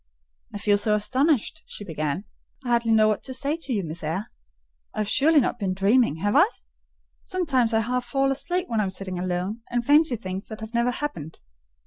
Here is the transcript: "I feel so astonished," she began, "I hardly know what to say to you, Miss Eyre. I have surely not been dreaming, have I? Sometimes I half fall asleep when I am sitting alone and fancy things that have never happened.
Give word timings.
"I 0.51 0.57
feel 0.57 0.79
so 0.79 0.95
astonished," 0.95 1.61
she 1.67 1.83
began, 1.85 2.23
"I 2.65 2.69
hardly 2.69 2.91
know 2.91 3.07
what 3.07 3.23
to 3.25 3.35
say 3.35 3.55
to 3.57 3.71
you, 3.71 3.83
Miss 3.83 4.03
Eyre. 4.03 4.31
I 4.95 5.01
have 5.01 5.07
surely 5.07 5.39
not 5.39 5.59
been 5.59 5.75
dreaming, 5.75 6.15
have 6.21 6.35
I? 6.35 6.49
Sometimes 7.21 7.71
I 7.71 7.81
half 7.81 8.05
fall 8.05 8.31
asleep 8.31 8.67
when 8.67 8.79
I 8.79 8.83
am 8.83 8.89
sitting 8.89 9.19
alone 9.19 9.61
and 9.69 9.85
fancy 9.85 10.15
things 10.15 10.47
that 10.47 10.59
have 10.61 10.73
never 10.73 10.89
happened. 10.89 11.39